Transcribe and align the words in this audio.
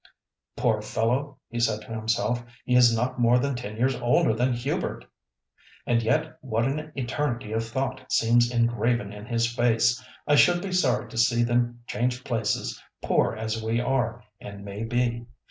"Poor 0.57 0.81
fellow!" 0.81 1.37
he 1.47 1.59
said 1.59 1.81
to 1.81 1.91
himself, 1.93 2.43
"he 2.65 2.73
is 2.75 2.95
not 2.97 3.19
more 3.19 3.37
than 3.37 3.53
ten 3.53 3.77
years 3.77 3.93
older 3.97 4.33
than 4.33 4.51
Hubert, 4.51 5.05
and 5.85 6.01
yet 6.01 6.39
what 6.41 6.65
an 6.65 6.91
eternity 6.95 7.51
of 7.51 7.63
thought 7.63 8.11
seems 8.11 8.49
engraven 8.49 9.13
in 9.13 9.27
his 9.27 9.45
face. 9.45 10.03
I 10.25 10.37
should 10.37 10.63
be 10.63 10.71
sorry 10.71 11.07
to 11.07 11.17
see 11.19 11.43
them 11.43 11.81
change 11.85 12.23
places, 12.23 12.81
poor 13.03 13.35
as 13.35 13.61
we 13.61 13.79
are, 13.79 14.23
and 14.39 14.65
may 14.65 14.83
be." 14.85 15.27